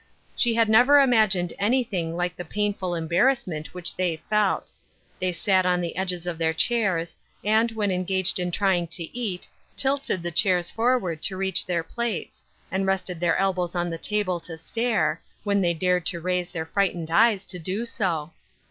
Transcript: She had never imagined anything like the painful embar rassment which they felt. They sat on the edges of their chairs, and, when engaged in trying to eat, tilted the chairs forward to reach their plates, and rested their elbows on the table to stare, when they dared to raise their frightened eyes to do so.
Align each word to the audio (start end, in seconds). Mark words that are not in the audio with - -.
She 0.35 0.55
had 0.55 0.67
never 0.67 0.97
imagined 0.97 1.53
anything 1.59 2.17
like 2.17 2.35
the 2.35 2.43
painful 2.43 2.93
embar 2.93 3.25
rassment 3.27 3.67
which 3.67 3.95
they 3.95 4.15
felt. 4.31 4.71
They 5.19 5.31
sat 5.31 5.63
on 5.63 5.79
the 5.79 5.95
edges 5.95 6.25
of 6.25 6.39
their 6.39 6.53
chairs, 6.55 7.15
and, 7.43 7.71
when 7.73 7.91
engaged 7.91 8.39
in 8.39 8.49
trying 8.49 8.87
to 8.87 9.15
eat, 9.15 9.47
tilted 9.77 10.23
the 10.23 10.31
chairs 10.31 10.71
forward 10.71 11.21
to 11.21 11.37
reach 11.37 11.67
their 11.67 11.83
plates, 11.83 12.43
and 12.71 12.87
rested 12.87 13.19
their 13.19 13.37
elbows 13.37 13.75
on 13.75 13.91
the 13.91 13.99
table 13.99 14.39
to 14.39 14.57
stare, 14.57 15.21
when 15.43 15.61
they 15.61 15.75
dared 15.75 16.07
to 16.07 16.19
raise 16.19 16.49
their 16.49 16.65
frightened 16.65 17.11
eyes 17.11 17.45
to 17.45 17.59
do 17.59 17.85
so. 17.85 18.31